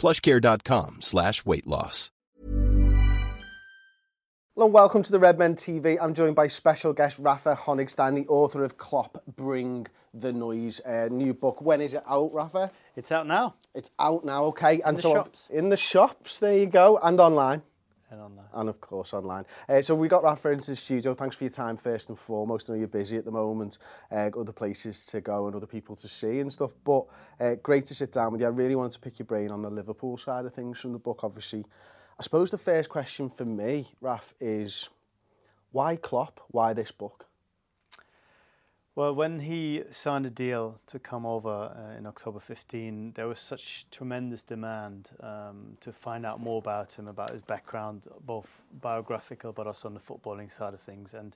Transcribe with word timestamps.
plushcare.com 0.00 1.02
slash 1.02 1.44
weight 1.44 1.66
loss. 1.66 2.10
Hello 4.56 4.66
and 4.66 4.74
welcome 4.74 5.02
to 5.02 5.12
the 5.12 5.18
Redmen 5.18 5.54
TV. 5.54 5.96
I'm 6.00 6.12
joined 6.12 6.36
by 6.36 6.46
special 6.46 6.92
guest 6.92 7.18
Rafa 7.18 7.54
Honigstein, 7.54 8.14
the 8.14 8.26
author 8.26 8.64
of 8.64 8.76
Klopp 8.76 9.22
Bring 9.36 9.86
the 10.12 10.32
Noise, 10.32 10.80
uh, 10.80 11.08
new 11.10 11.32
book. 11.32 11.62
When 11.62 11.80
is 11.80 11.94
it 11.94 12.02
out, 12.06 12.32
Rafa? 12.34 12.70
It's 12.96 13.12
out 13.12 13.26
now. 13.26 13.54
It's 13.74 13.90
out 13.98 14.24
now, 14.24 14.44
okay. 14.46 14.82
And 14.84 14.98
the 14.98 15.02
so 15.02 15.14
shops. 15.14 15.46
in 15.50 15.68
the 15.68 15.76
shops, 15.76 16.38
there 16.40 16.58
you 16.58 16.66
go, 16.66 16.98
and 17.02 17.20
online. 17.20 17.62
And 18.10 18.20
online. 18.20 18.46
And 18.54 18.68
of 18.68 18.80
course 18.80 19.14
online. 19.14 19.44
Uh, 19.68 19.82
so 19.82 19.94
we 19.94 20.08
got 20.08 20.24
Rafa 20.24 20.50
into 20.50 20.72
the 20.72 20.76
studio. 20.76 21.14
Thanks 21.14 21.36
for 21.36 21.44
your 21.44 21.52
time 21.52 21.76
first 21.76 22.08
and 22.08 22.18
foremost. 22.18 22.68
I 22.68 22.72
know 22.72 22.78
you're 22.80 22.88
busy 22.88 23.16
at 23.16 23.24
the 23.24 23.30
moment. 23.30 23.78
Uh, 24.10 24.28
got 24.30 24.40
other 24.40 24.52
places 24.52 25.06
to 25.06 25.20
go 25.20 25.46
and 25.46 25.54
other 25.54 25.66
people 25.66 25.94
to 25.94 26.08
see 26.08 26.40
and 26.40 26.52
stuff. 26.52 26.74
But 26.82 27.04
uh, 27.38 27.54
great 27.62 27.86
to 27.86 27.94
sit 27.94 28.12
down 28.12 28.32
with 28.32 28.40
you. 28.40 28.48
I 28.48 28.50
really 28.50 28.74
wanted 28.74 28.92
to 28.92 29.00
pick 29.00 29.20
your 29.20 29.26
brain 29.26 29.52
on 29.52 29.62
the 29.62 29.70
Liverpool 29.70 30.16
side 30.16 30.44
of 30.44 30.52
things 30.52 30.80
from 30.80 30.92
the 30.92 30.98
book, 30.98 31.22
obviously. 31.22 31.64
I 32.18 32.22
suppose 32.22 32.50
the 32.50 32.58
first 32.58 32.88
question 32.88 33.30
for 33.30 33.44
me, 33.44 33.86
Raf, 34.00 34.34
is 34.40 34.88
why 35.70 35.94
Klopp? 35.94 36.40
Why 36.48 36.72
this 36.72 36.90
book? 36.90 37.29
Well, 39.00 39.14
when 39.14 39.40
he 39.40 39.82
signed 39.90 40.26
a 40.26 40.30
deal 40.30 40.78
to 40.88 40.98
come 40.98 41.24
over 41.24 41.48
uh, 41.74 41.96
in 41.96 42.04
October 42.04 42.38
15, 42.38 43.12
there 43.14 43.26
was 43.26 43.40
such 43.40 43.86
tremendous 43.90 44.42
demand 44.42 45.08
um, 45.20 45.78
to 45.80 45.90
find 45.90 46.26
out 46.26 46.38
more 46.38 46.58
about 46.58 46.92
him, 46.92 47.08
about 47.08 47.30
his 47.30 47.40
background, 47.40 48.08
both 48.26 48.60
biographical 48.82 49.54
but 49.54 49.66
also 49.66 49.88
on 49.88 49.94
the 49.94 50.00
footballing 50.00 50.52
side 50.52 50.74
of 50.74 50.80
things. 50.80 51.14
And 51.14 51.34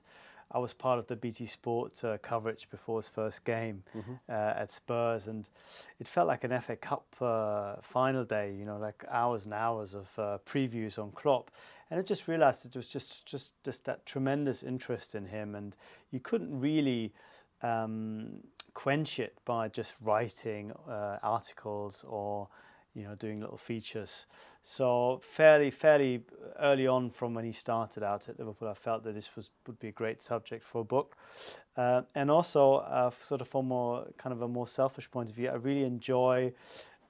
I 0.51 0.59
was 0.59 0.75
part 0.75 0.99
of 0.99 1.07
the 1.07 1.15
BT 1.15 1.47
Sport 1.47 2.03
uh, 2.03 2.19
coverage 2.19 2.69
before 2.69 2.99
his 2.99 3.07
first 3.07 3.43
game 3.45 3.81
uh, 4.29 4.31
at 4.31 4.69
Spurs, 4.69 5.25
and 5.25 5.49
it 5.99 6.07
felt 6.07 6.27
like 6.27 6.43
an 6.43 6.61
FA 6.61 6.75
Cup 6.75 7.07
uh, 7.19 7.77
final 7.81 8.23
day. 8.25 8.53
You 8.55 8.65
know, 8.65 8.77
like 8.77 9.03
hours 9.09 9.45
and 9.45 9.55
hours 9.55 9.95
of 9.95 10.07
uh, 10.19 10.37
previews 10.47 10.99
on 10.99 11.09
Klopp, 11.13 11.49
and 11.89 11.99
I 11.99 12.03
just 12.03 12.27
realised 12.27 12.71
there 12.71 12.77
was 12.77 12.87
just 12.87 13.25
just 13.25 13.53
just 13.63 13.85
that 13.85 14.05
tremendous 14.05 14.61
interest 14.61 15.15
in 15.15 15.25
him, 15.25 15.55
and 15.55 15.75
you 16.11 16.19
couldn't 16.19 16.59
really 16.59 17.11
um, 17.61 18.41
quench 18.73 19.19
it 19.19 19.37
by 19.45 19.67
just 19.67 19.93
writing 20.01 20.71
uh, 20.87 21.17
articles 21.23 22.05
or 22.07 22.47
you 22.93 23.03
know 23.03 23.15
doing 23.15 23.39
little 23.39 23.57
features. 23.57 24.25
So 24.63 25.21
fairly 25.21 25.71
fairly 25.71 26.23
early 26.59 26.87
on 26.87 27.09
from 27.09 27.33
when 27.33 27.45
he 27.45 27.51
started 27.51 28.03
out 28.03 28.29
at 28.29 28.39
Liverpool, 28.39 28.67
I 28.67 28.73
felt 28.73 29.03
that 29.03 29.13
this 29.13 29.35
was 29.35 29.49
would 29.67 29.79
be 29.79 29.89
a 29.89 29.91
great 29.91 30.21
subject 30.21 30.63
for 30.63 30.81
a 30.81 30.85
book, 30.85 31.15
uh, 31.77 32.01
and 32.15 32.31
also 32.31 32.75
uh, 32.75 33.11
sort 33.19 33.41
of 33.41 33.47
from 33.47 33.67
more 33.67 34.07
kind 34.17 34.33
of 34.33 34.41
a 34.41 34.47
more 34.47 34.67
selfish 34.67 35.09
point 35.09 35.29
of 35.29 35.35
view, 35.35 35.49
I 35.49 35.55
really 35.55 35.83
enjoy 35.83 36.53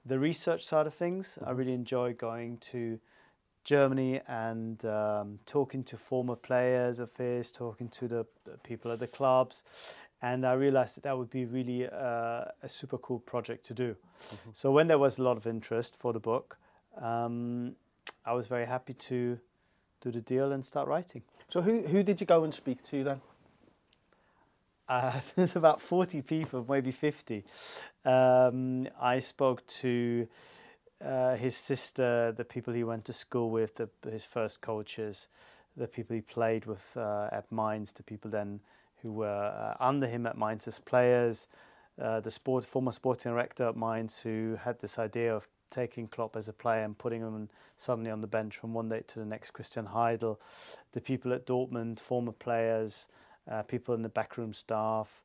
the 0.04 0.18
research 0.18 0.64
side 0.64 0.86
of 0.86 0.94
things. 0.94 1.38
I 1.44 1.50
really 1.50 1.72
enjoy 1.72 2.12
going 2.14 2.58
to 2.72 3.00
Germany 3.66 4.20
and 4.28 4.84
um, 4.84 5.40
talking 5.44 5.82
to 5.84 5.96
former 5.96 6.36
players 6.36 7.00
of 7.00 7.14
his, 7.16 7.50
talking 7.50 7.88
to 7.88 8.06
the, 8.06 8.26
the 8.44 8.56
people 8.58 8.92
at 8.92 9.00
the 9.00 9.08
clubs, 9.08 9.64
and 10.22 10.46
I 10.46 10.54
realized 10.54 10.96
that 10.96 11.02
that 11.04 11.16
would 11.16 11.30
be 11.30 11.44
really 11.44 11.86
uh, 11.86 12.44
a 12.62 12.68
super 12.68 12.98
cool 12.98 13.20
project 13.20 13.66
to 13.66 13.74
do. 13.74 13.96
So 14.54 14.70
when 14.70 14.86
there 14.86 14.98
was 14.98 15.18
a 15.18 15.22
lot 15.22 15.36
of 15.36 15.46
interest 15.46 15.96
for 15.96 16.12
the 16.12 16.20
book, 16.20 16.56
um, 17.00 17.76
I 18.24 18.32
was 18.32 18.46
very 18.46 18.66
happy 18.66 18.94
to 18.94 19.38
do 20.00 20.10
the 20.10 20.20
deal 20.20 20.52
and 20.52 20.64
start 20.64 20.88
writing. 20.88 21.22
So 21.48 21.60
who, 21.60 21.82
who 21.82 22.02
did 22.02 22.20
you 22.20 22.26
go 22.26 22.44
and 22.44 22.52
speak 22.52 22.82
to 22.84 23.04
then? 23.04 23.20
Uh, 24.88 25.20
there's 25.36 25.56
about 25.56 25.80
40 25.80 26.22
people, 26.22 26.64
maybe 26.68 26.92
50. 26.92 27.44
Um, 28.04 28.88
I 29.00 29.18
spoke 29.18 29.66
to 29.82 30.28
uh, 31.04 31.36
his 31.36 31.56
sister, 31.56 32.32
the 32.32 32.44
people 32.44 32.72
he 32.72 32.84
went 32.84 33.04
to 33.06 33.12
school 33.12 33.50
with, 33.50 33.76
the, 33.76 33.88
his 34.10 34.24
first 34.24 34.60
coaches, 34.60 35.28
the 35.76 35.86
people 35.86 36.14
he 36.14 36.22
played 36.22 36.64
with 36.64 36.84
uh, 36.96 37.28
at 37.32 37.50
Mainz, 37.52 37.92
the 37.92 38.02
people 38.02 38.30
then 38.30 38.60
who 39.02 39.12
were 39.12 39.26
uh, 39.26 39.76
under 39.78 40.06
him 40.06 40.26
at 40.26 40.36
Mainz 40.36 40.66
as 40.68 40.78
players, 40.78 41.48
uh, 42.00 42.20
the 42.20 42.30
sport, 42.30 42.64
former 42.64 42.92
sporting 42.92 43.32
director 43.32 43.68
at 43.68 43.76
Mainz 43.76 44.20
who 44.20 44.58
had 44.62 44.80
this 44.80 44.98
idea 44.98 45.34
of 45.34 45.48
taking 45.70 46.06
Klopp 46.06 46.36
as 46.36 46.48
a 46.48 46.52
player 46.52 46.84
and 46.84 46.96
putting 46.96 47.20
him 47.20 47.48
suddenly 47.76 48.10
on 48.10 48.20
the 48.20 48.26
bench 48.26 48.56
from 48.56 48.72
one 48.72 48.88
day 48.88 49.02
to 49.08 49.18
the 49.18 49.24
next, 49.24 49.52
Christian 49.52 49.86
Heidel, 49.86 50.40
the 50.92 51.00
people 51.00 51.32
at 51.32 51.46
Dortmund, 51.46 52.00
former 52.00 52.32
players, 52.32 53.06
uh, 53.50 53.62
people 53.62 53.94
in 53.94 54.02
the 54.02 54.08
backroom 54.08 54.54
staff, 54.54 55.22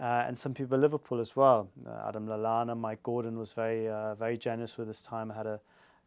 uh, 0.00 0.24
and 0.26 0.38
some 0.38 0.54
people 0.54 0.76
at 0.76 0.80
Liverpool 0.80 1.20
as 1.20 1.34
well. 1.34 1.68
Uh, 1.86 2.08
Adam 2.08 2.26
Lallana, 2.26 2.76
Mike 2.76 3.02
Gordon 3.02 3.38
was 3.38 3.52
very, 3.52 3.88
uh, 3.88 4.14
very 4.14 4.36
generous 4.36 4.76
with 4.76 4.88
his 4.88 5.02
time. 5.02 5.30
Had 5.30 5.46
a 5.46 5.60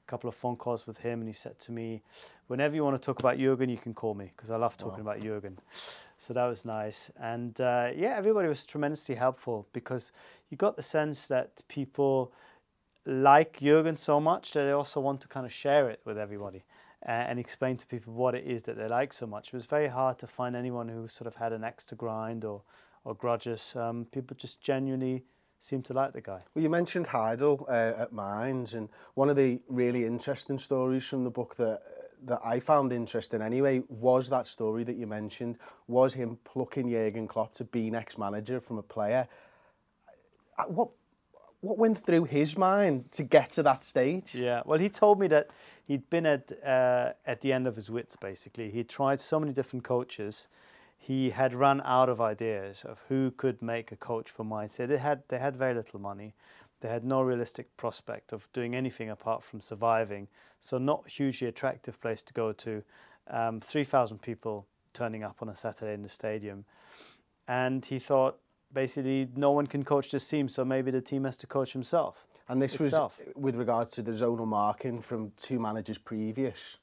couple 0.07 0.27
of 0.27 0.35
phone 0.35 0.55
calls 0.55 0.87
with 0.87 0.97
him, 0.97 1.19
and 1.19 1.27
he 1.27 1.33
said 1.33 1.59
to 1.59 1.71
me, 1.71 2.01
"Whenever 2.47 2.75
you 2.75 2.83
want 2.83 3.01
to 3.01 3.05
talk 3.05 3.19
about 3.19 3.37
Jurgen, 3.37 3.69
you 3.69 3.77
can 3.77 3.93
call 3.93 4.13
me 4.13 4.31
because 4.35 4.51
I 4.51 4.57
love 4.57 4.77
talking 4.77 5.01
about 5.01 5.21
Jurgen." 5.21 5.57
So 6.17 6.33
that 6.33 6.45
was 6.45 6.65
nice, 6.65 7.11
and 7.19 7.59
uh, 7.61 7.89
yeah, 7.95 8.15
everybody 8.15 8.47
was 8.47 8.65
tremendously 8.65 9.15
helpful 9.15 9.67
because 9.73 10.11
you 10.49 10.57
got 10.57 10.75
the 10.75 10.83
sense 10.83 11.27
that 11.27 11.63
people 11.67 12.31
like 13.05 13.59
Jurgen 13.59 13.95
so 13.95 14.19
much 14.19 14.53
that 14.53 14.63
they 14.65 14.71
also 14.71 14.99
want 14.99 15.21
to 15.21 15.27
kind 15.27 15.45
of 15.45 15.51
share 15.51 15.89
it 15.89 16.01
with 16.05 16.17
everybody 16.17 16.63
and 17.03 17.39
explain 17.39 17.77
to 17.77 17.87
people 17.87 18.13
what 18.13 18.35
it 18.35 18.45
is 18.45 18.63
that 18.63 18.77
they 18.77 18.87
like 18.87 19.11
so 19.11 19.25
much. 19.25 19.47
It 19.47 19.53
was 19.53 19.65
very 19.65 19.87
hard 19.87 20.19
to 20.19 20.27
find 20.27 20.55
anyone 20.55 20.87
who 20.87 21.07
sort 21.07 21.27
of 21.27 21.35
had 21.35 21.51
an 21.51 21.63
axe 21.63 21.83
to 21.85 21.95
grind 21.95 22.45
or, 22.45 22.61
or 23.03 23.15
grudges. 23.15 23.73
Um, 23.75 24.05
people 24.11 24.37
just 24.37 24.61
genuinely 24.61 25.23
seemed 25.61 25.85
to 25.85 25.93
like 25.93 26.11
the 26.11 26.21
guy. 26.21 26.41
Well, 26.53 26.63
you 26.63 26.69
mentioned 26.69 27.07
Heidel 27.07 27.65
uh, 27.69 27.93
at 27.97 28.11
Mainz, 28.11 28.73
and 28.73 28.89
one 29.13 29.29
of 29.29 29.35
the 29.37 29.61
really 29.69 30.05
interesting 30.05 30.59
stories 30.59 31.07
from 31.07 31.23
the 31.23 31.29
book 31.29 31.55
that 31.55 31.81
that 32.23 32.39
I 32.43 32.59
found 32.59 32.91
interesting 32.91 33.41
anyway 33.41 33.81
was 33.87 34.29
that 34.29 34.45
story 34.45 34.83
that 34.83 34.95
you 34.95 35.07
mentioned 35.07 35.57
was 35.87 36.13
him 36.13 36.37
plucking 36.43 36.87
Jurgen 36.87 37.27
Klopp 37.27 37.53
to 37.55 37.63
be 37.63 37.89
next 37.89 38.19
manager 38.19 38.59
from 38.59 38.77
a 38.77 38.83
player. 38.83 39.27
Uh, 40.57 40.65
What 40.65 40.89
what 41.61 41.77
went 41.77 41.97
through 41.97 42.25
his 42.25 42.57
mind 42.57 43.11
to 43.11 43.23
get 43.23 43.51
to 43.51 43.63
that 43.63 43.83
stage? 43.83 44.33
Yeah, 44.33 44.61
well, 44.65 44.79
he 44.79 44.89
told 44.89 45.19
me 45.19 45.27
that 45.27 45.47
he'd 45.85 46.09
been 46.09 46.25
at 46.25 46.51
uh, 46.65 47.13
at 47.25 47.41
the 47.41 47.53
end 47.53 47.67
of 47.67 47.75
his 47.75 47.89
wits. 47.89 48.15
Basically, 48.15 48.71
he 48.71 48.83
tried 48.83 49.21
so 49.21 49.39
many 49.39 49.53
different 49.53 49.83
coaches. 49.83 50.47
He 51.03 51.31
had 51.31 51.55
run 51.55 51.81
out 51.83 52.09
of 52.09 52.21
ideas 52.21 52.85
of 52.85 52.99
who 53.09 53.31
could 53.31 53.59
make 53.59 53.91
a 53.91 53.95
coach 53.95 54.29
for 54.29 54.45
mindset. 54.45 54.87
They 54.87 54.99
had 54.99 55.23
they 55.29 55.39
had 55.39 55.57
very 55.57 55.73
little 55.73 55.99
money. 55.99 56.35
They 56.81 56.89
had 56.89 57.03
no 57.03 57.23
realistic 57.23 57.75
prospect 57.75 58.31
of 58.33 58.47
doing 58.53 58.75
anything 58.75 59.09
apart 59.09 59.43
from 59.43 59.61
surviving. 59.61 60.27
So 60.59 60.77
not 60.77 61.09
hugely 61.09 61.47
attractive 61.47 61.99
place 61.99 62.21
to 62.23 62.33
go 62.33 62.53
to. 62.53 62.83
Um, 63.27 63.61
Three 63.61 63.83
thousand 63.83 64.21
people 64.21 64.67
turning 64.93 65.23
up 65.23 65.37
on 65.41 65.49
a 65.49 65.55
Saturday 65.55 65.93
in 65.95 66.03
the 66.03 66.09
stadium, 66.09 66.65
and 67.47 67.83
he 67.83 67.97
thought 67.97 68.37
basically 68.71 69.27
no 69.35 69.51
one 69.51 69.65
can 69.65 69.83
coach 69.83 70.11
this 70.11 70.27
team, 70.27 70.47
so 70.49 70.63
maybe 70.63 70.91
the 70.91 71.01
team 71.01 71.23
has 71.23 71.37
to 71.37 71.47
coach 71.47 71.73
himself. 71.73 72.27
And 72.47 72.61
this 72.61 72.79
itself. 72.79 73.17
was 73.17 73.33
with 73.35 73.55
regards 73.55 73.91
to 73.95 74.03
the 74.03 74.11
zonal 74.11 74.47
marking 74.47 75.01
from 75.01 75.31
two 75.35 75.59
managers 75.59 75.97
previous. 75.97 76.77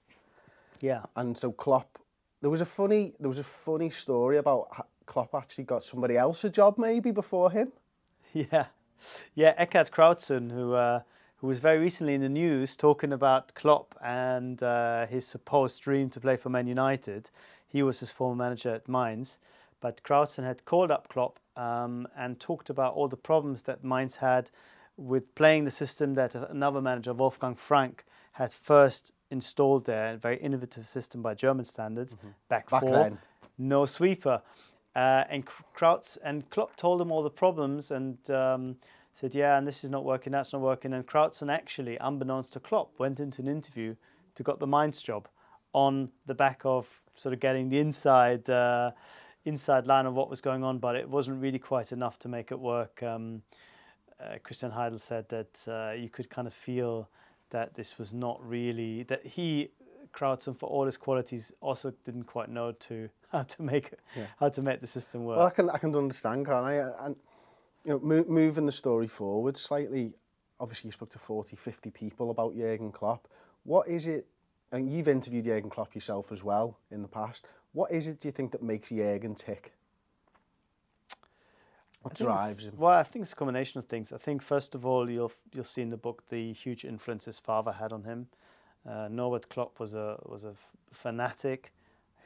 Yeah. 0.81 1.03
And 1.15 1.37
so 1.39 1.53
Klopp, 1.53 1.99
there 2.41 2.51
was 2.51 2.61
a 2.61 2.65
funny, 2.65 3.15
there 3.19 3.29
was 3.29 3.39
a 3.39 3.45
funny 3.45 3.91
story 3.91 4.37
about 4.37 4.69
Klopp 5.07 5.35
actually 5.35 5.65
got 5.65 5.83
somebody 5.83 6.17
else 6.17 6.45
a 6.45 6.51
job 6.51 6.79
maybe 6.79 7.11
before 7.11 7.51
him. 7.51 7.73
Yeah, 8.35 8.67
yeah. 9.35 9.55
Eckhard 9.57 9.91
Krautzun, 9.91 10.53
who 10.53 10.75
uh, 10.75 11.01
who 11.37 11.47
was 11.47 11.61
very 11.61 11.79
recently 11.79 12.13
in 12.15 12.21
the 12.21 12.29
news 12.29 12.77
talking 12.77 13.13
about 13.13 13.55
Klopp 13.55 13.95
and 14.03 14.63
uh, 14.63 15.07
his 15.07 15.27
supposed 15.27 15.81
dream 15.83 16.11
to 16.11 16.21
play 16.21 16.37
for 16.37 16.51
Man 16.51 16.67
United. 16.67 17.31
He 17.67 17.83
was 17.83 18.01
his 18.01 18.11
former 18.11 18.37
manager 18.37 18.75
at 18.75 18.87
Mainz, 18.87 19.39
but 19.81 20.03
Krautzun 20.03 20.45
had 20.45 20.65
called 20.67 20.91
up 20.91 21.09
Klopp 21.09 21.39
um, 21.57 22.07
and 22.17 22.39
talked 22.39 22.69
about 22.71 22.95
all 22.95 23.09
the 23.09 23.17
problems 23.17 23.63
that 23.63 23.83
Mainz 23.83 24.17
had 24.17 24.51
with 24.97 25.35
playing 25.35 25.65
the 25.65 25.71
system 25.71 26.15
that 26.15 26.35
another 26.35 26.83
manager, 26.83 27.15
Wolfgang 27.15 27.55
Frank, 27.55 28.05
had 28.39 28.53
first 28.53 29.13
installed 29.33 29.85
there, 29.85 30.15
a 30.15 30.17
very 30.17 30.37
innovative 30.37 30.87
system 30.87 31.23
by 31.23 31.35
German 31.35 31.65
standards, 31.65 32.15
mm-hmm. 32.15 32.29
back, 32.49 32.71
back 32.71 32.83
four, 32.83 32.93
then. 32.93 33.19
no 33.59 33.85
sweeper. 33.85 34.41
Uh, 34.95 35.25
and 35.29 35.45
Krauts 35.77 36.19
and 36.23 36.49
Klopp 36.51 36.77
told 36.77 37.01
him 37.01 37.11
all 37.11 37.25
the 37.25 37.31
problems 37.31 37.91
and 37.91 38.17
um, 38.31 38.77
said, 39.13 39.35
"Yeah, 39.35 39.59
and 39.59 39.67
this 39.67 39.83
is 39.83 39.91
not 39.91 40.05
working, 40.05 40.33
that's 40.33 40.53
not 40.53 40.63
working." 40.63 40.93
And 40.93 41.05
Krautzun 41.05 41.53
actually, 41.53 41.99
unbeknownst 42.01 42.53
to 42.53 42.61
Klopp, 42.61 42.97
went 42.99 43.19
into 43.19 43.43
an 43.43 43.49
interview 43.49 43.97
to 44.37 44.43
got 44.45 44.61
the 44.61 44.67
Mainz 44.69 45.03
job 45.03 45.27
on 45.73 46.09
the 46.27 46.35
back 46.35 46.63
of 46.65 46.87
sort 47.17 47.33
of 47.33 47.41
getting 47.41 47.69
the 47.69 47.81
inside 47.81 48.49
uh, 48.49 48.93
inside 49.47 49.89
line 49.89 50.07
of 50.07 50.15
what 50.15 50.31
was 50.31 50.41
going 50.41 50.63
on, 50.63 50.79
but 50.79 50.95
it 50.95 51.09
wasn't 51.09 51.43
really 51.43 51.59
quite 51.59 51.91
enough 51.91 52.21
to 52.21 52.29
make 52.29 52.53
it 52.53 52.59
work. 52.59 53.03
Um, 53.03 53.43
uh, 54.21 54.37
Christian 54.45 54.71
Heidel 54.71 54.99
said 54.99 55.29
that 55.29 55.65
uh, 55.67 55.93
you 55.97 56.09
could 56.09 56.31
kind 56.31 56.47
of 56.47 56.55
feel 56.55 57.09
that 57.51 57.75
this 57.75 57.99
was 57.99 58.13
not 58.13 58.41
really 58.47 59.03
that 59.05 59.27
he 59.27 59.71
Krautzun 60.13 60.57
for 60.59 60.69
all 60.69 60.85
his 60.87 60.97
qualities 60.97 61.53
also 61.61 61.93
didn't 62.05 62.25
quite 62.25 62.49
know 62.49 62.73
to 62.73 63.09
how 63.33 63.43
to 63.43 63.63
make 63.63 63.93
it, 63.93 64.01
yeah. 64.17 64.27
how 64.39 64.49
to 64.49 64.63
make 64.63 64.81
the 64.81 64.87
system 64.87 65.25
work. 65.25 65.39
Well, 65.39 65.47
I 65.47 65.51
can 65.51 65.71
I 65.71 65.79
can 65.79 65.95
understand, 65.95 66.47
can't 66.47 66.67
I? 66.67 66.75
And 67.05 67.17
you 67.85 67.93
know, 67.93 68.01
mo- 68.01 68.25
moving 68.29 68.67
the 68.67 68.73
story 68.73 69.07
forward 69.07 69.57
slightly. 69.57 70.13
Obviously, 70.61 70.89
you 70.89 70.93
spoke 70.93 71.11
to 71.11 71.19
40, 71.19 71.55
50 71.55 71.91
people 71.91 72.31
about 72.31 72.57
Jurgen 72.57 72.91
Klopp. 72.91 73.29
What 73.63 73.87
is 73.87 74.09
it? 74.09 74.27
And 74.73 74.91
you've 74.91 75.09
interviewed 75.09 75.45
Jurgen 75.45 75.71
Klopp 75.71 75.95
yourself 75.95 76.33
as 76.33 76.43
well 76.43 76.79
in 76.91 77.01
the 77.01 77.09
past. 77.09 77.47
What 77.73 77.93
is 77.93 78.09
it 78.09 78.19
do 78.19 78.29
you 78.29 78.33
think 78.33 78.51
that 78.53 78.63
makes 78.63 78.89
Jurgen 78.89 79.35
tick? 79.35 79.73
What 82.03 82.15
drives 82.15 82.67
him? 82.67 82.75
Well, 82.77 82.93
I 82.93 83.03
think 83.03 83.23
it's 83.25 83.33
a 83.33 83.37
combination 83.37 83.79
of 83.79 83.87
things. 83.87 84.13
I 84.13 84.19
think 84.19 84.43
first 84.43 84.75
of 84.75 84.87
all, 84.87 85.11
you'll 85.11 85.33
you'll 85.53 85.65
see 85.65 85.83
in 85.83 85.91
the 85.91 85.97
book 85.97 86.23
the 86.29 86.53
huge 86.53 86.85
influence 86.85 87.25
his 87.25 87.39
father 87.39 87.73
had 87.73 87.93
on 87.93 88.05
him. 88.05 88.29
Uh, 88.89 89.09
Norbert 89.11 89.49
Klopp 89.49 89.81
was 89.81 89.95
a 89.95 90.19
was 90.25 90.45
a 90.45 90.55
fanatic 90.93 91.73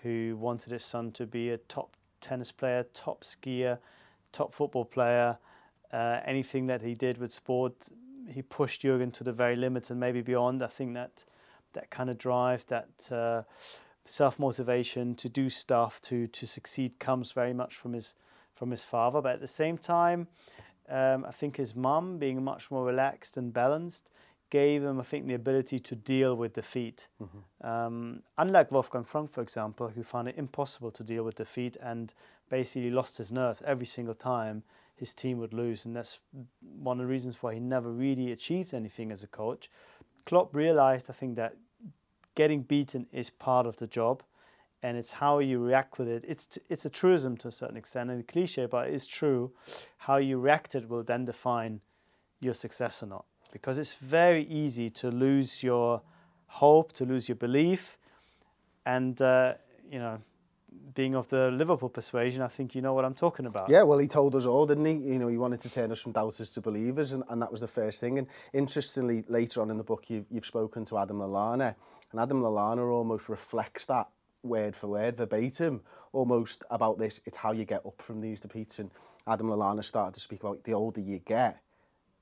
who 0.02 0.36
wanted 0.38 0.72
his 0.72 0.84
son 0.84 1.10
to 1.12 1.26
be 1.26 1.50
a 1.50 1.56
top 1.56 1.96
tennis 2.20 2.52
player, 2.52 2.84
top 2.92 3.24
skier, 3.24 3.78
top 4.32 4.52
football 4.52 4.84
player. 4.84 5.38
Uh, 5.92 6.20
anything 6.24 6.66
that 6.66 6.82
he 6.82 6.94
did 6.94 7.18
with 7.18 7.32
sport, 7.32 7.88
he 8.28 8.42
pushed 8.42 8.82
Jurgen 8.82 9.10
to 9.12 9.24
the 9.24 9.32
very 9.32 9.56
limit 9.56 9.90
and 9.90 10.00
maybe 10.00 10.22
beyond. 10.22 10.62
I 10.62 10.68
think 10.68 10.94
that 10.94 11.24
that 11.72 11.90
kind 11.90 12.10
of 12.10 12.18
drive, 12.18 12.66
that 12.66 13.08
uh, 13.10 13.42
self 14.04 14.38
motivation 14.38 15.14
to 15.16 15.28
do 15.28 15.48
stuff, 15.48 16.00
to 16.02 16.26
to 16.26 16.46
succeed, 16.46 16.98
comes 16.98 17.32
very 17.32 17.54
much 17.54 17.74
from 17.74 17.94
his 17.94 18.14
from 18.54 18.70
his 18.70 18.82
father. 18.82 19.20
But 19.20 19.34
at 19.34 19.40
the 19.40 19.48
same 19.48 19.78
time, 19.78 20.28
um, 20.88 21.24
I 21.26 21.32
think 21.32 21.56
his 21.56 21.74
mum, 21.74 22.18
being 22.18 22.42
much 22.42 22.70
more 22.70 22.84
relaxed 22.84 23.36
and 23.36 23.52
balanced, 23.52 24.10
gave 24.50 24.82
him, 24.82 25.00
I 25.00 25.02
think, 25.02 25.26
the 25.26 25.34
ability 25.34 25.78
to 25.78 25.96
deal 25.96 26.36
with 26.36 26.52
defeat. 26.52 27.08
Mm-hmm. 27.22 27.66
Um, 27.66 28.22
unlike 28.36 28.70
Wolfgang 28.70 29.04
Frank, 29.04 29.32
for 29.32 29.40
example, 29.40 29.88
who 29.88 30.02
found 30.02 30.28
it 30.28 30.36
impossible 30.36 30.90
to 30.90 31.02
deal 31.02 31.24
with 31.24 31.36
defeat 31.36 31.78
and 31.80 32.12
basically 32.50 32.90
lost 32.90 33.16
his 33.16 33.32
nerve 33.32 33.62
every 33.64 33.86
single 33.86 34.14
time 34.14 34.62
his 34.94 35.14
team 35.14 35.38
would 35.38 35.54
lose. 35.54 35.86
And 35.86 35.96
that's 35.96 36.20
one 36.60 37.00
of 37.00 37.06
the 37.06 37.10
reasons 37.10 37.38
why 37.40 37.54
he 37.54 37.60
never 37.60 37.90
really 37.90 38.30
achieved 38.30 38.74
anything 38.74 39.10
as 39.10 39.22
a 39.22 39.26
coach. 39.26 39.70
Klopp 40.26 40.54
realized, 40.54 41.08
I 41.08 41.14
think, 41.14 41.36
that 41.36 41.56
getting 42.34 42.62
beaten 42.62 43.06
is 43.10 43.30
part 43.30 43.66
of 43.66 43.76
the 43.78 43.86
job 43.86 44.22
and 44.82 44.96
it's 44.96 45.12
how 45.12 45.38
you 45.38 45.58
react 45.58 45.98
with 45.98 46.08
it. 46.08 46.24
It's 46.26 46.58
it's 46.68 46.84
a 46.84 46.90
truism 46.90 47.36
to 47.38 47.48
a 47.48 47.52
certain 47.52 47.76
extent 47.76 48.10
and 48.10 48.20
a 48.20 48.24
cliche, 48.24 48.66
but 48.66 48.88
it's 48.88 49.06
true. 49.06 49.52
How 49.96 50.16
you 50.16 50.38
react 50.38 50.74
it 50.74 50.88
will 50.88 51.04
then 51.04 51.24
define 51.24 51.80
your 52.40 52.54
success 52.54 53.02
or 53.02 53.06
not, 53.06 53.24
because 53.52 53.78
it's 53.78 53.94
very 53.94 54.44
easy 54.44 54.90
to 54.90 55.10
lose 55.10 55.62
your 55.62 56.02
hope, 56.46 56.92
to 56.92 57.04
lose 57.04 57.28
your 57.28 57.36
belief, 57.36 57.98
and 58.84 59.20
uh, 59.22 59.54
you 59.90 59.98
know. 59.98 60.18
Being 60.94 61.14
of 61.14 61.28
the 61.28 61.50
Liverpool 61.50 61.88
persuasion, 61.90 62.42
I 62.42 62.48
think 62.48 62.74
you 62.74 62.82
know 62.82 62.94
what 62.94 63.04
I'm 63.04 63.14
talking 63.14 63.46
about. 63.46 63.68
Yeah, 63.68 63.82
well, 63.82 63.98
he 63.98 64.08
told 64.08 64.34
us 64.34 64.46
all, 64.46 64.66
didn't 64.66 64.84
he? 64.84 64.92
You 65.12 65.18
know, 65.18 65.28
he 65.28 65.36
wanted 65.38 65.60
to 65.60 65.70
turn 65.70 65.92
us 65.92 66.00
from 66.00 66.12
doubters 66.12 66.50
to 66.50 66.60
believers, 66.60 67.12
and, 67.12 67.22
and 67.28 67.40
that 67.40 67.50
was 67.50 67.60
the 67.60 67.66
first 67.66 68.00
thing. 68.00 68.18
And 68.18 68.26
interestingly, 68.52 69.24
later 69.28 69.60
on 69.60 69.70
in 69.70 69.76
the 69.76 69.84
book, 69.84 70.08
you've, 70.08 70.26
you've 70.30 70.46
spoken 70.46 70.84
to 70.86 70.98
Adam 70.98 71.18
Lallana, 71.18 71.74
and 72.10 72.20
Adam 72.20 72.42
Lallana 72.42 72.90
almost 72.90 73.28
reflects 73.28 73.84
that 73.86 74.08
word 74.42 74.74
for 74.74 74.88
word, 74.88 75.16
verbatim, 75.16 75.80
almost 76.12 76.64
about 76.70 76.98
this. 76.98 77.20
It's 77.24 77.36
how 77.36 77.52
you 77.52 77.64
get 77.64 77.84
up 77.86 78.00
from 78.00 78.20
these 78.20 78.40
defeats. 78.40 78.78
And 78.78 78.90
Adam 79.26 79.48
Lallana 79.48 79.84
started 79.84 80.14
to 80.14 80.20
speak 80.20 80.40
about 80.42 80.64
the 80.64 80.74
older 80.74 81.00
you 81.00 81.18
get, 81.20 81.60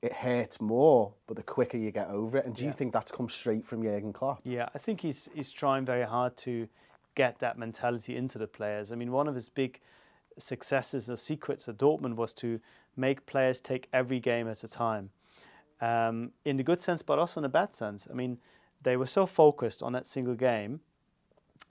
it 0.01 0.13
hurts 0.13 0.59
more, 0.59 1.13
but 1.27 1.37
the 1.37 1.43
quicker 1.43 1.77
you 1.77 1.91
get 1.91 2.09
over 2.09 2.39
it. 2.39 2.45
And 2.45 2.55
do 2.55 2.63
yeah. 2.63 2.69
you 2.69 2.73
think 2.73 2.91
that's 2.91 3.11
come 3.11 3.29
straight 3.29 3.63
from 3.63 3.83
Jurgen 3.83 4.13
Klopp? 4.13 4.41
Yeah, 4.43 4.67
I 4.73 4.77
think 4.79 5.01
he's 5.01 5.29
he's 5.35 5.51
trying 5.51 5.85
very 5.85 6.05
hard 6.05 6.35
to 6.37 6.67
get 7.13 7.39
that 7.39 7.57
mentality 7.57 8.15
into 8.15 8.37
the 8.37 8.47
players. 8.47 8.91
I 8.91 8.95
mean, 8.95 9.11
one 9.11 9.27
of 9.27 9.35
his 9.35 9.49
big 9.49 9.79
successes 10.37 11.09
or 11.09 11.17
secrets 11.17 11.67
at 11.67 11.77
Dortmund 11.77 12.15
was 12.15 12.33
to 12.35 12.59
make 12.95 13.25
players 13.25 13.59
take 13.59 13.87
every 13.93 14.19
game 14.19 14.47
at 14.47 14.63
a 14.63 14.67
time, 14.67 15.11
um, 15.81 16.31
in 16.45 16.57
the 16.57 16.63
good 16.63 16.81
sense, 16.81 17.01
but 17.01 17.19
also 17.19 17.39
in 17.39 17.43
the 17.43 17.49
bad 17.49 17.75
sense. 17.75 18.07
I 18.09 18.13
mean, 18.13 18.39
they 18.81 18.97
were 18.97 19.05
so 19.05 19.25
focused 19.25 19.83
on 19.83 19.93
that 19.93 20.07
single 20.07 20.35
game 20.35 20.79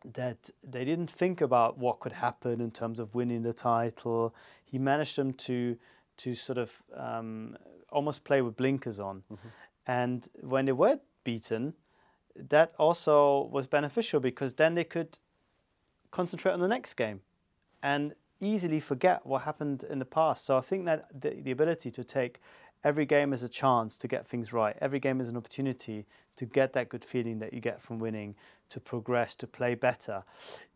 that 0.05 0.51
they 0.67 0.85
didn't 0.85 1.11
think 1.11 1.41
about 1.41 1.79
what 1.79 2.01
could 2.01 2.13
happen 2.13 2.61
in 2.61 2.71
terms 2.71 2.99
of 2.99 3.15
winning 3.15 3.43
the 3.43 3.53
title. 3.53 4.35
He 4.65 4.79
managed 4.79 5.17
them 5.17 5.33
to 5.35 5.77
to 6.19 6.35
sort 6.35 6.59
of 6.59 6.83
um, 6.95 7.57
almost 7.91 8.25
play 8.25 8.43
with 8.43 8.57
blinkers 8.57 9.01
on, 9.01 9.23
mm-hmm. 9.33 9.49
and 9.87 10.29
when 10.43 10.67
they 10.67 10.73
were 10.73 11.01
beaten, 11.25 11.75
that 12.37 12.75
also 12.79 13.49
was 13.51 13.67
beneficial 13.67 14.21
because 14.21 14.55
then 14.55 14.75
they 14.75 14.85
could 14.85 15.19
concentrate 16.11 16.53
on 16.53 16.61
the 16.61 16.69
next 16.69 16.95
game 16.95 17.21
and 17.83 18.15
easily 18.41 18.81
forget 18.81 19.25
what 19.25 19.43
happened 19.43 19.85
in 19.85 19.99
the 19.99 20.05
past. 20.05 20.45
So 20.45 20.57
I 20.57 20.61
think 20.61 20.87
that 20.87 21.09
the, 21.19 21.31
the 21.43 21.51
ability 21.51 21.91
to 21.91 22.05
take 22.05 22.41
every 22.85 23.07
game 23.07 23.33
is 23.33 23.43
a 23.43 23.49
chance 23.49 23.97
to 23.99 24.09
get 24.09 24.27
things 24.27 24.53
right, 24.53 24.77
every 24.81 25.01
game 25.01 25.21
is 25.21 25.29
an 25.29 25.37
opportunity 25.37 26.07
to 26.37 26.47
get 26.47 26.73
that 26.73 26.89
good 26.89 27.05
feeling 27.05 27.39
that 27.41 27.53
you 27.53 27.61
get 27.61 27.83
from 27.83 27.99
winning, 27.99 28.35
to 28.71 28.81
progress, 28.81 29.35
to 29.35 29.47
play 29.47 29.75
better, 29.75 30.25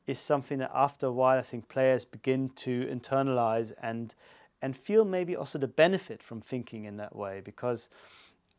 is 0.06 0.18
something 0.18 0.58
that 0.58 0.70
after 0.74 1.06
a 1.06 1.12
while 1.12 1.38
I 1.38 1.42
think 1.42 1.68
players 1.68 2.04
begin 2.04 2.50
to 2.56 2.86
internalize 2.86 3.72
and 3.82 4.14
and 4.62 4.74
feel 4.74 5.04
maybe 5.04 5.36
also 5.36 5.58
the 5.58 5.68
benefit 5.68 6.22
from 6.22 6.40
thinking 6.40 6.84
in 6.84 6.96
that 6.96 7.14
way 7.14 7.42
because 7.44 7.90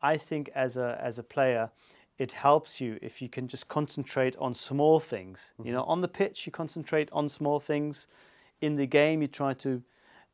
I 0.02 0.18
think 0.18 0.50
as 0.54 0.78
a 0.78 1.00
as 1.02 1.18
a 1.18 1.24
player 1.24 1.72
it 2.18 2.32
helps 2.32 2.80
you 2.80 2.98
if 3.02 3.22
you 3.22 3.28
can 3.28 3.48
just 3.48 3.68
concentrate 3.68 4.36
on 4.38 4.54
small 4.54 5.00
things. 5.00 5.54
Mm-hmm. 5.54 5.68
You 5.68 5.74
know, 5.74 5.84
on 5.84 6.02
the 6.02 6.08
pitch 6.08 6.46
you 6.46 6.52
concentrate 6.52 7.10
on 7.12 7.28
small 7.28 7.60
things. 7.60 8.08
In 8.62 8.78
the 8.78 8.86
game 8.88 9.22
you 9.22 9.28
try 9.28 9.54
to 9.56 9.84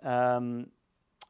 um, 0.03 0.67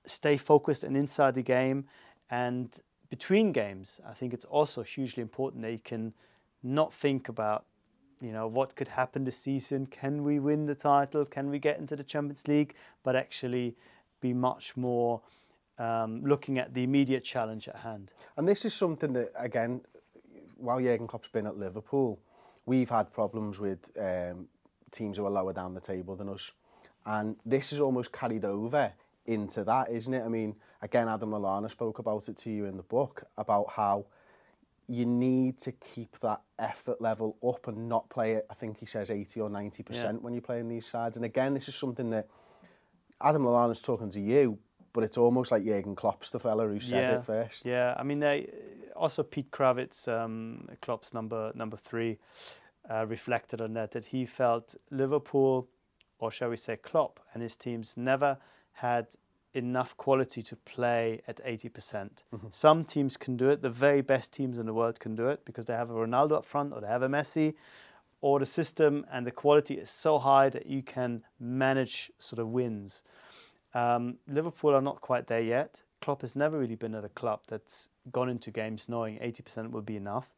stay 0.06 0.38
focused 0.38 0.84
and 0.84 0.98
inside 0.98 1.36
the 1.36 1.44
game 1.44 1.86
and 2.30 2.80
between 3.10 3.52
games 3.52 4.00
I 4.08 4.14
think 4.14 4.34
it's 4.34 4.46
also 4.46 4.84
hugely 4.84 5.22
important 5.22 5.64
that 5.64 5.72
you 5.72 5.80
can 5.80 6.14
not 6.64 6.94
think 6.94 7.30
about 7.30 7.66
you 8.22 8.32
know 8.32 8.48
what 8.48 8.76
could 8.76 8.88
happen 8.88 9.24
this 9.24 9.38
season. 9.38 9.88
Can 9.88 10.24
we 10.24 10.40
win 10.40 10.66
the 10.68 10.76
title? 10.76 11.26
Can 11.26 11.50
we 11.50 11.60
get 11.60 11.80
into 11.80 11.96
the 11.96 12.04
champions 12.04 12.48
league? 12.48 12.76
But 13.04 13.16
actually 13.16 13.76
be 14.22 14.34
much 14.34 14.78
more 14.78 15.22
um, 15.80 16.24
looking 16.24 16.60
at 16.60 16.74
the 16.74 16.84
immediate 16.84 17.24
challenge 17.24 17.68
at 17.68 17.78
hand. 17.78 18.14
And 18.38 18.48
this 18.48 18.64
is 18.64 18.74
something 18.74 19.12
that 19.14 19.30
again 19.38 19.82
while 20.58 20.80
Jurgen 20.80 21.08
Klopp's 21.08 21.30
been 21.30 21.48
at 21.48 21.58
Liverpool 21.58 22.20
we've 22.68 22.90
had 22.90 23.12
problems 23.12 23.60
with 23.60 23.90
um, 24.00 24.48
teams 24.92 25.18
who 25.18 25.26
are 25.26 25.32
lower 25.32 25.52
down 25.52 25.74
the 25.74 25.82
table 25.82 26.16
than 26.16 26.30
us. 26.30 26.52
And 27.08 27.36
this 27.44 27.74
is 27.74 27.82
almost 27.82 28.12
carried 28.12 28.46
over 28.46 28.94
into 29.26 29.64
that 29.64 29.90
isn't 29.90 30.14
it 30.14 30.24
I 30.24 30.28
mean 30.28 30.56
again 30.82 31.08
Adam 31.08 31.32
Lallana 31.32 31.70
spoke 31.70 32.00
about 32.00 32.28
it 32.28 32.38
to 32.38 32.50
you 32.50 32.66
in 32.66 32.78
the 32.78 32.84
book 32.84 33.24
about 33.38 33.70
how 33.70 34.06
you 34.92 35.06
need 35.06 35.58
to 35.58 35.72
keep 35.72 36.20
that 36.20 36.42
effort 36.60 37.02
level 37.02 37.38
up 37.48 37.68
and 37.68 37.88
not 37.88 38.10
play 38.10 38.34
it, 38.34 38.46
I 38.50 38.54
think 38.54 38.78
he 38.78 38.86
says 38.86 39.10
80 39.10 39.40
or 39.40 39.50
90% 39.50 39.86
yeah. 39.94 40.12
when 40.14 40.34
you're 40.34 40.42
playing 40.42 40.68
these 40.68 40.86
sides. 40.86 41.16
And 41.16 41.26
again, 41.26 41.54
this 41.54 41.70
is 41.70 41.76
something 41.76 42.10
that 42.10 42.28
Adam 43.22 43.44
Lallana's 43.44 43.82
talking 43.82 44.10
to 44.10 44.20
you, 44.20 44.60
but 44.92 45.06
it's 45.06 45.18
almost 45.18 45.52
like 45.52 45.64
Jurgen 45.64 45.96
Klopp's 45.96 46.30
the 46.30 46.40
fella 46.40 46.68
who 46.68 46.82
said 46.82 47.02
yeah. 47.02 47.18
it 47.18 47.24
first. 47.24 47.66
Yeah, 47.66 47.96
I 47.98 48.04
mean, 48.04 48.20
they, 48.20 48.50
also 48.96 49.24
Pete 49.24 49.50
Krawietz, 49.52 50.10
um, 50.10 50.68
Klopp's 50.82 51.14
number 51.14 51.54
number 51.56 51.78
three, 51.78 52.18
uh, 52.90 53.06
reflected 53.08 53.62
on 53.62 53.74
that, 53.74 53.92
that 53.92 54.06
he 54.06 54.26
felt 54.26 54.76
Liverpool, 54.90 55.70
or 56.20 56.32
shall 56.32 56.50
we 56.50 56.58
say 56.58 56.76
Klopp, 56.76 57.22
and 57.34 57.42
his 57.42 57.56
teams 57.56 57.96
never 57.96 58.38
had 58.74 59.16
enough 59.54 59.98
quality 59.98 60.42
to 60.42 60.56
play 60.56 61.22
at 61.28 61.44
80%. 61.46 61.74
percent 61.74 62.24
Some 62.50 62.86
teams 62.86 63.18
can 63.18 63.36
do 63.36 63.50
it. 63.50 63.62
The 63.62 63.70
very 63.70 64.02
best 64.02 64.32
teams 64.32 64.58
in 64.58 64.66
the 64.66 64.74
world 64.74 65.00
can 65.00 65.16
do 65.16 65.28
it 65.28 65.44
because 65.46 65.66
they 65.66 65.74
have 65.74 65.90
a 65.90 65.94
Ronaldo 65.94 66.34
up 66.34 66.46
front 66.46 66.74
or 66.74 66.82
they 66.82 66.88
have 66.88 67.04
a 67.04 67.10
Messi 67.10 67.54
or 68.22 68.40
the 68.40 68.46
system 68.46 69.06
and 69.12 69.26
the 69.26 69.32
quality 69.32 69.76
is 69.76 69.90
so 69.90 70.20
high 70.20 70.50
that 70.50 70.68
you 70.68 70.82
can 70.82 71.24
manage 71.40 72.12
sort 72.18 72.40
of 72.40 72.50
wins. 72.50 73.04
Um, 73.74 74.18
Liverpool 74.28 74.76
are 74.76 74.82
not 74.82 75.02
quite 75.02 75.28
there 75.28 75.42
yet. 75.42 75.84
Klopp 76.02 76.22
has 76.22 76.36
never 76.36 76.58
really 76.58 76.76
been 76.76 76.96
at 76.96 77.06
a 77.06 77.10
club 77.10 77.42
that's 77.48 77.90
gone 78.12 78.30
into 78.30 78.52
games 78.52 78.88
knowing 78.90 79.18
80% 79.20 79.72
will 79.72 79.82
be 79.82 79.96
enough. 79.96 80.30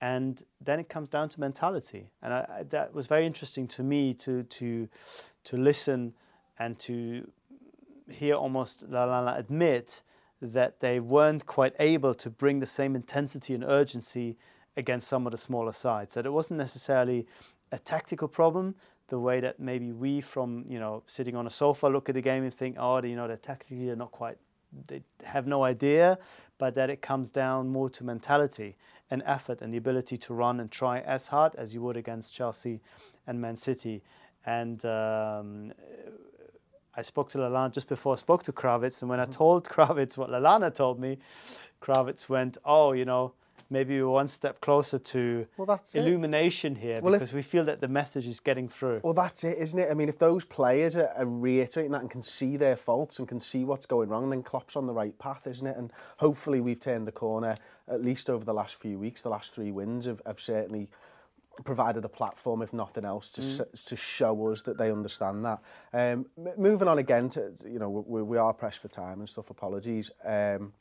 And 0.00 0.42
then 0.60 0.78
it 0.78 0.88
comes 0.88 1.08
down 1.08 1.30
to 1.30 1.40
mentality. 1.40 2.10
And 2.22 2.34
I, 2.34 2.46
I, 2.58 2.62
that 2.64 2.94
was 2.94 3.06
very 3.06 3.24
interesting 3.24 3.66
to 3.68 3.82
me 3.82 4.14
to, 4.14 4.42
to, 4.42 4.88
to 5.44 5.56
listen 5.56 6.14
and 6.58 6.78
to 6.80 7.30
hear 8.10 8.34
almost 8.34 8.88
Lallana 8.90 9.38
admit 9.38 10.02
that 10.40 10.80
they 10.80 11.00
weren't 11.00 11.46
quite 11.46 11.74
able 11.78 12.14
to 12.14 12.30
bring 12.30 12.60
the 12.60 12.66
same 12.66 12.94
intensity 12.94 13.54
and 13.54 13.64
urgency 13.64 14.36
against 14.76 15.08
some 15.08 15.26
of 15.26 15.32
the 15.32 15.38
smaller 15.38 15.72
sides. 15.72 16.14
That 16.14 16.26
it 16.26 16.32
wasn't 16.32 16.58
necessarily 16.58 17.26
a 17.72 17.78
tactical 17.78 18.28
problem, 18.28 18.74
the 19.08 19.18
way 19.18 19.40
that 19.40 19.58
maybe 19.58 19.92
we 19.92 20.20
from 20.20 20.64
you 20.68 20.78
know 20.78 21.02
sitting 21.06 21.36
on 21.36 21.46
a 21.46 21.50
sofa 21.50 21.86
look 21.86 22.08
at 22.08 22.14
the 22.14 22.22
game 22.22 22.44
and 22.44 22.52
think, 22.52 22.76
oh, 22.78 23.02
you 23.02 23.16
know, 23.16 23.26
they're 23.26 23.36
tactically 23.36 23.86
they're 23.86 23.96
not 23.96 24.12
quite, 24.12 24.36
they 24.88 25.02
have 25.24 25.46
no 25.46 25.64
idea, 25.64 26.18
but 26.58 26.74
that 26.74 26.90
it 26.90 27.00
comes 27.02 27.30
down 27.30 27.68
more 27.68 27.88
to 27.90 28.04
mentality 28.04 28.76
and 29.10 29.22
effort 29.24 29.62
and 29.62 29.72
the 29.72 29.78
ability 29.78 30.16
to 30.16 30.34
run 30.34 30.60
and 30.60 30.70
try 30.70 31.00
as 31.00 31.28
hard 31.28 31.54
as 31.56 31.72
you 31.72 31.80
would 31.80 31.96
against 31.96 32.34
Chelsea 32.34 32.80
and 33.26 33.40
Man 33.40 33.56
City. 33.56 34.02
And 34.44 34.84
um, 34.84 35.72
I 36.96 37.02
spoke 37.02 37.28
to 37.30 37.38
Lallana 37.38 37.72
just 37.72 37.88
before 37.88 38.14
I 38.14 38.16
spoke 38.16 38.42
to 38.44 38.52
Krawietz, 38.52 39.02
and 39.02 39.08
when 39.08 39.18
mm-hmm. 39.18 39.30
I 39.30 39.34
told 39.34 39.64
Krawietz 39.68 40.16
what 40.16 40.30
Lallana 40.30 40.74
told 40.74 40.98
me, 40.98 41.18
Krawietz 41.80 42.28
went, 42.28 42.58
"Oh, 42.64 42.92
you 42.92 43.04
know." 43.04 43.32
maybe 43.70 44.00
we're 44.00 44.08
one 44.08 44.28
step 44.28 44.60
closer 44.60 44.98
to 44.98 45.46
well, 45.56 45.80
illumination 45.94 46.76
it. 46.76 46.78
here 46.78 47.00
well, 47.00 47.12
because 47.12 47.30
if, 47.30 47.34
we 47.34 47.42
feel 47.42 47.64
that 47.64 47.80
the 47.80 47.88
message 47.88 48.26
is 48.26 48.40
getting 48.40 48.68
through. 48.68 49.00
Well, 49.02 49.14
that's 49.14 49.44
it, 49.44 49.58
isn't 49.58 49.78
it? 49.78 49.90
I 49.90 49.94
mean, 49.94 50.08
if 50.08 50.18
those 50.18 50.44
players 50.44 50.96
are, 50.96 51.08
are 51.16 51.26
reiterating 51.26 51.92
that 51.92 52.02
and 52.02 52.10
can 52.10 52.22
see 52.22 52.56
their 52.56 52.76
faults 52.76 53.18
and 53.18 53.26
can 53.26 53.40
see 53.40 53.64
what's 53.64 53.86
going 53.86 54.08
wrong, 54.08 54.30
then 54.30 54.42
Klopp's 54.42 54.76
on 54.76 54.86
the 54.86 54.92
right 54.92 55.18
path, 55.18 55.46
isn't 55.46 55.66
it? 55.66 55.76
And 55.76 55.92
hopefully 56.18 56.60
we've 56.60 56.80
turned 56.80 57.06
the 57.06 57.12
corner, 57.12 57.56
at 57.88 58.02
least 58.02 58.30
over 58.30 58.44
the 58.44 58.54
last 58.54 58.76
few 58.76 58.98
weeks. 58.98 59.22
The 59.22 59.30
last 59.30 59.54
three 59.54 59.72
wins 59.72 60.06
have, 60.06 60.22
have 60.26 60.40
certainly 60.40 60.88
provided 61.64 62.04
a 62.04 62.08
platform, 62.08 62.62
if 62.62 62.72
nothing 62.72 63.04
else, 63.04 63.28
to 63.30 63.40
mm. 63.40 63.84
to 63.86 63.96
show 63.96 64.52
us 64.52 64.62
that 64.62 64.78
they 64.78 64.90
understand 64.90 65.44
that. 65.44 65.60
Um, 65.92 66.26
moving 66.56 66.88
on 66.88 66.98
again 66.98 67.28
to, 67.30 67.52
you 67.66 67.78
know, 67.78 67.88
we, 67.88 68.22
we 68.22 68.38
are 68.38 68.52
pressed 68.52 68.82
for 68.82 68.88
time 68.88 69.20
and 69.20 69.28
stuff. 69.28 69.50
Apologies. 69.50 70.10
Um, 70.24 70.72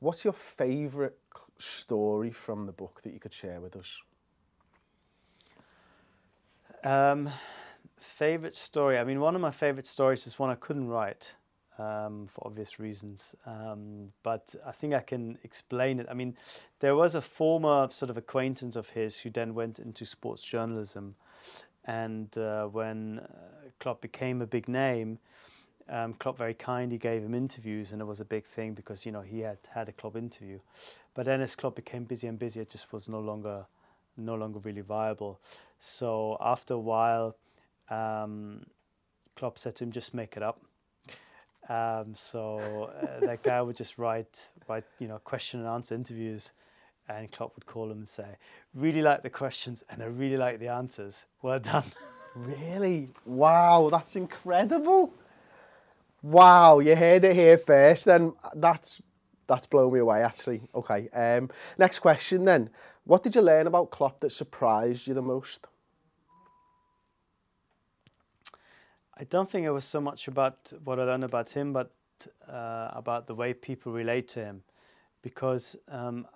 what's 0.00 0.24
your 0.24 0.32
favourite 0.32 1.14
story 1.58 2.30
from 2.30 2.66
the 2.66 2.72
book 2.72 3.00
that 3.02 3.12
you 3.12 3.20
could 3.20 3.32
share 3.32 3.60
with 3.60 3.76
us? 3.76 4.00
Um, 6.82 7.30
favorite 7.96 8.54
story. 8.54 8.98
I 8.98 9.04
mean, 9.04 9.20
one 9.20 9.34
of 9.34 9.40
my 9.40 9.50
favorite 9.50 9.86
stories 9.86 10.26
is 10.26 10.38
one 10.38 10.50
I 10.50 10.54
couldn't 10.54 10.88
write 10.88 11.34
um, 11.78 12.26
for 12.28 12.46
obvious 12.46 12.78
reasons, 12.78 13.34
um, 13.46 14.12
but 14.22 14.54
I 14.64 14.72
think 14.72 14.94
I 14.94 15.00
can 15.00 15.38
explain 15.42 15.98
it. 15.98 16.06
I 16.08 16.14
mean, 16.14 16.36
there 16.80 16.94
was 16.94 17.14
a 17.14 17.20
former 17.20 17.88
sort 17.90 18.10
of 18.10 18.16
acquaintance 18.16 18.76
of 18.76 18.90
his 18.90 19.18
who 19.18 19.30
then 19.30 19.54
went 19.54 19.78
into 19.78 20.06
sports 20.06 20.44
journalism, 20.44 21.16
and 21.84 22.36
uh, 22.38 22.66
when 22.66 23.20
uh, 23.20 23.68
Klopp 23.80 24.00
became 24.00 24.40
a 24.40 24.46
big 24.46 24.68
name, 24.68 25.18
um, 25.88 26.14
Klopp 26.14 26.38
very 26.38 26.54
kindly 26.54 26.96
gave 26.96 27.22
him 27.22 27.34
interviews, 27.34 27.92
and 27.92 28.00
it 28.00 28.04
was 28.04 28.20
a 28.20 28.24
big 28.24 28.46
thing 28.46 28.74
because 28.74 29.04
you 29.04 29.12
know 29.12 29.20
he 29.20 29.40
had 29.40 29.58
had 29.74 29.88
a 29.88 29.92
club 29.92 30.16
interview. 30.16 30.60
But 31.14 31.26
then 31.26 31.40
as 31.40 31.54
Klopp 31.54 31.76
became 31.76 32.04
busier 32.04 32.30
and 32.30 32.38
busier, 32.38 32.62
it 32.62 32.70
just 32.70 32.92
was 32.92 33.08
no 33.08 33.20
longer 33.20 33.66
no 34.16 34.36
longer 34.36 34.60
really 34.60 34.80
viable. 34.80 35.40
So 35.80 36.36
after 36.40 36.74
a 36.74 36.78
while, 36.78 37.36
um, 37.90 38.64
Klopp 39.34 39.58
said 39.58 39.74
to 39.76 39.84
him, 39.84 39.92
"Just 39.92 40.14
make 40.14 40.36
it 40.36 40.42
up." 40.42 40.60
Um, 41.68 42.14
so 42.14 42.90
uh, 43.02 43.20
that 43.20 43.42
guy 43.42 43.62
would 43.62 43.76
just 43.76 43.98
write 43.98 44.48
write 44.68 44.84
you 44.98 45.08
know 45.08 45.18
question 45.18 45.60
and 45.60 45.68
answer 45.68 45.94
interviews, 45.94 46.52
and 47.08 47.30
Klopp 47.30 47.54
would 47.56 47.66
call 47.66 47.90
him 47.90 47.98
and 47.98 48.08
say, 48.08 48.36
"Really 48.74 49.02
like 49.02 49.22
the 49.22 49.30
questions, 49.30 49.84
and 49.90 50.02
I 50.02 50.06
really 50.06 50.36
like 50.36 50.58
the 50.58 50.68
answers. 50.68 51.26
Well 51.42 51.58
done." 51.60 51.84
really? 52.34 53.08
Wow, 53.24 53.88
that's 53.90 54.16
incredible. 54.16 55.14
Wow, 56.22 56.78
you 56.80 56.96
heard 56.96 57.24
it 57.24 57.34
here 57.34 57.58
first. 57.58 58.04
Then 58.04 58.34
that's 58.54 59.00
that's 59.46 59.66
blown 59.66 59.92
me 59.92 60.00
away 60.00 60.22
actually. 60.22 60.62
Okay. 60.74 61.08
Um, 61.10 61.50
next 61.78 62.00
question 62.00 62.44
then. 62.44 62.70
What 63.04 63.22
did 63.22 63.34
you 63.34 63.42
learn 63.42 63.66
about 63.66 63.90
Klopp 63.90 64.20
that 64.20 64.30
surprised 64.30 65.06
you 65.06 65.14
the 65.14 65.22
most? 65.22 65.66
I 69.16 69.24
don't 69.24 69.48
think 69.48 69.64
it 69.64 69.70
was 69.70 69.84
so 69.84 70.00
much 70.00 70.28
about 70.28 70.72
what 70.82 70.98
I 70.98 71.04
learned 71.04 71.24
about 71.24 71.50
him, 71.50 71.72
but 71.72 71.92
uh, 72.48 72.90
about 72.92 73.26
the 73.26 73.34
way 73.34 73.54
people 73.54 73.92
relate 73.92 74.28
to 74.28 74.44
him, 74.44 74.62
because 75.22 75.76
um, 75.88 76.26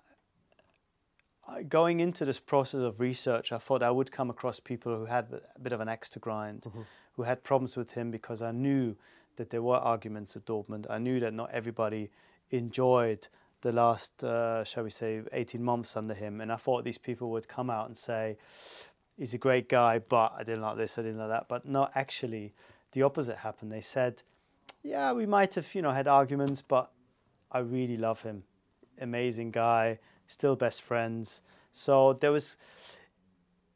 going 1.68 2.00
into 2.00 2.24
this 2.24 2.38
process 2.38 2.80
of 2.80 3.00
research, 3.00 3.52
I 3.52 3.58
thought 3.58 3.82
I 3.82 3.90
would 3.90 4.12
come 4.12 4.30
across 4.30 4.60
people 4.60 4.96
who 4.96 5.06
had 5.06 5.26
a 5.32 5.60
bit 5.60 5.72
of 5.72 5.80
an 5.80 5.88
axe 5.88 6.08
to 6.10 6.18
grind, 6.18 6.62
mm-hmm. 6.62 6.82
who 7.14 7.22
had 7.22 7.42
problems 7.42 7.76
with 7.76 7.92
him 7.92 8.10
because 8.10 8.42
I 8.42 8.52
knew 8.52 8.96
that 9.36 9.50
there 9.50 9.62
were 9.62 9.76
arguments 9.76 10.36
at 10.36 10.44
Dortmund. 10.44 10.86
I 10.90 10.98
knew 10.98 11.20
that 11.20 11.32
not 11.32 11.50
everybody 11.52 12.10
enjoyed 12.50 13.28
the 13.60 13.72
last, 13.72 14.22
uh, 14.22 14.62
shall 14.64 14.84
we 14.84 14.90
say, 14.90 15.22
18 15.32 15.62
months 15.62 15.96
under 15.96 16.14
him. 16.14 16.40
And 16.40 16.52
I 16.52 16.56
thought 16.56 16.84
these 16.84 16.98
people 16.98 17.30
would 17.30 17.48
come 17.48 17.70
out 17.70 17.86
and 17.86 17.96
say, 17.96 18.36
he's 19.18 19.34
a 19.34 19.38
great 19.38 19.68
guy, 19.68 19.98
but 19.98 20.32
I 20.38 20.44
didn't 20.44 20.62
like 20.62 20.76
this, 20.76 20.96
I 20.98 21.02
didn't 21.02 21.18
like 21.18 21.28
that. 21.28 21.46
But 21.48 21.66
no, 21.66 21.88
actually, 21.94 22.54
the 22.92 23.02
opposite 23.02 23.38
happened. 23.38 23.72
They 23.72 23.80
said, 23.80 24.22
yeah, 24.82 25.12
we 25.12 25.26
might 25.26 25.54
have, 25.54 25.74
you 25.74 25.82
know, 25.82 25.90
had 25.90 26.06
arguments, 26.06 26.62
but 26.62 26.90
I 27.50 27.58
really 27.58 27.96
love 27.96 28.22
him. 28.22 28.44
Amazing 29.00 29.50
guy, 29.50 29.98
still 30.26 30.56
best 30.56 30.82
friends. 30.82 31.42
So 31.72 32.14
there 32.14 32.32
was, 32.32 32.56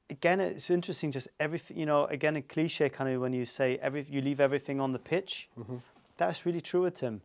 again, 0.09 0.41
it's 0.41 0.71
interesting. 0.71 1.11
Just 1.11 1.29
everything, 1.39 1.77
you 1.77 1.87
know, 1.87 2.07
again, 2.07 2.37
a 2.37 2.43
cliche 2.43 2.89
kind 2.89 3.13
of 3.13 3.21
when 3.21 3.33
you 3.33 3.45
say 3.45 3.79
every, 3.83 4.07
you 4.09 4.21
leave 4.21 4.41
everything 4.41 4.81
on 4.81 4.93
the 4.93 4.99
pitch. 4.99 5.49
Mm-hmm. 5.59 5.77
That's 6.17 6.47
really 6.47 6.61
true 6.61 6.83
with 6.83 7.01
him. 7.01 7.21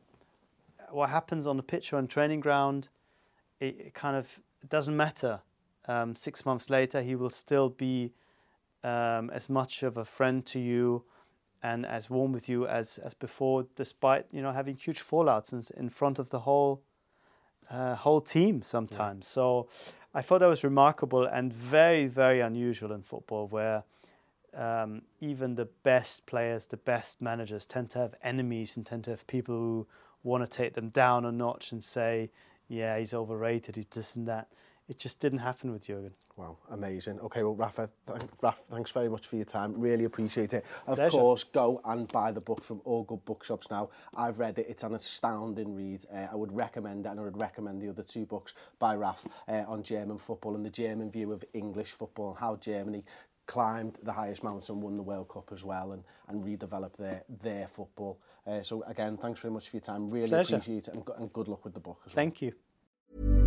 What 0.90 1.10
happens 1.10 1.48
on 1.48 1.58
the 1.58 1.64
pitch 1.64 1.94
or 1.94 1.98
on 1.98 2.08
training 2.08 2.40
ground, 2.40 2.90
it, 3.60 3.80
it 3.80 3.94
kind 3.94 4.16
of 4.16 4.40
it 4.62 4.70
doesn't 4.70 4.96
matter. 4.96 5.42
Um, 5.88 6.16
six 6.16 6.46
months 6.46 6.70
later, 6.70 7.02
he 7.02 7.16
will 7.16 7.30
still 7.30 7.70
be 7.70 8.14
um, 8.84 9.30
as 9.30 9.50
much 9.50 9.84
of 9.84 9.98
a 9.98 10.06
friend 10.06 10.46
to 10.48 10.60
you 10.60 11.04
and 11.64 11.86
as 11.86 12.10
warm 12.10 12.32
with 12.32 12.48
you 12.50 12.68
as, 12.68 12.98
as 13.00 13.14
before, 13.14 13.66
despite 13.76 14.26
you 14.32 14.42
know 14.42 14.52
having 14.52 14.76
huge 14.76 15.02
fallouts 15.02 15.54
in, 15.54 15.62
in 15.80 15.90
front 15.90 16.20
of 16.20 16.30
the 16.30 16.40
whole 16.40 16.82
uh, 17.70 17.96
whole 17.96 18.22
team 18.22 18.62
sometimes. 18.62 19.26
Yeah. 19.26 19.34
So 19.34 19.70
I 20.14 20.22
thought 20.22 20.40
that 20.40 20.48
was 20.48 20.64
remarkable 20.64 21.26
and 21.26 21.54
very, 21.54 22.08
very 22.08 22.40
unusual 22.42 22.92
in 22.92 23.02
football, 23.02 23.48
where 23.48 23.84
um, 24.54 25.04
even 25.20 25.56
the 25.56 25.68
best 25.84 26.26
players, 26.26 26.68
the 26.68 26.78
best 26.78 27.22
managers 27.22 27.66
tend 27.66 27.90
to 27.92 28.00
have 28.00 28.16
enemies 28.24 28.78
and 28.78 28.86
tend 28.86 29.04
to 29.06 29.12
have 29.12 29.28
people 29.28 29.56
who 29.56 29.88
want 30.24 30.44
to 30.44 30.50
take 30.50 30.74
them 30.74 30.90
down 30.90 31.26
a 31.26 31.32
notch 31.32 31.72
and 31.72 31.84
say, 31.84 32.32
yeah, 32.68 32.98
he's 32.98 33.14
overrated, 33.14 33.76
he's 33.76 33.86
this 33.88 34.16
and 34.16 34.28
that. 34.28 34.48
It 34.90 35.00
just 35.00 35.20
didn't 35.20 35.40
happen 35.40 35.74
with 35.74 35.86
Jurgen. 35.86 36.14
Wow, 36.38 36.58
amazing. 36.72 37.20
Okay, 37.20 37.44
well, 37.44 37.56
Rafa, 37.56 37.90
th 38.08 38.22
Rafa, 38.42 38.62
thanks 38.72 38.92
very 38.92 39.10
much 39.10 39.28
for 39.28 39.36
your 39.36 39.46
time. 39.46 39.74
Really 39.78 40.06
appreciate 40.06 40.54
it. 40.54 40.64
Of 40.86 40.96
Pleasure. 40.96 41.12
course, 41.12 41.44
go 41.44 41.82
and 41.84 42.08
buy 42.08 42.32
the 42.32 42.40
book 42.40 42.64
from 42.64 42.82
all 42.86 43.04
good 43.04 43.26
bookshops 43.26 43.70
now. 43.70 43.90
I've 44.16 44.40
read 44.40 44.58
it. 44.60 44.68
It's 44.70 44.84
an 44.84 44.94
astounding 44.94 45.76
read. 45.76 46.06
Uh, 46.14 46.28
I 46.32 46.36
would 46.36 46.54
recommend 46.54 47.06
it, 47.06 47.10
and 47.10 47.20
I 47.20 47.24
would 47.24 47.40
recommend 47.40 47.82
the 47.82 47.90
other 47.90 48.04
two 48.04 48.26
books 48.26 48.54
by 48.80 48.96
Raf 48.96 49.28
uh, 49.50 49.66
on 49.68 49.84
German 49.84 50.18
football 50.18 50.56
and 50.56 50.66
the 50.66 50.70
German 50.70 51.12
view 51.12 51.34
of 51.34 51.44
English 51.54 51.92
football 51.92 52.30
and 52.30 52.40
how 52.40 52.56
Germany 52.56 53.04
climbed 53.46 53.98
the 54.04 54.12
highest 54.12 54.44
mountain 54.44 54.76
and 54.76 54.84
won 54.84 54.96
the 54.96 55.04
World 55.04 55.28
Cup 55.28 55.52
as 55.52 55.64
well 55.64 55.94
and, 55.94 56.04
and 56.28 56.44
redeveloped 56.44 56.98
their, 56.98 57.24
their 57.42 57.68
football. 57.68 58.20
Uh, 58.46 58.62
so 58.62 58.84
again, 58.84 59.18
thanks 59.18 59.40
very 59.40 59.54
much 59.54 59.70
for 59.70 59.78
your 59.78 59.82
time. 59.82 60.10
Really 60.10 60.28
Pleasure. 60.28 60.58
appreciate 60.58 60.88
it 60.90 60.94
and, 60.94 61.04
and 61.18 61.32
good 61.34 61.48
luck 61.48 61.64
with 61.64 61.74
the 61.74 61.80
book 61.80 62.00
as 62.06 62.14
well. 62.14 62.16
Thank 62.24 62.42
you. 62.42 63.47